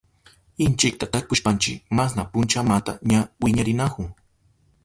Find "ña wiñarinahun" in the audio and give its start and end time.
3.11-4.07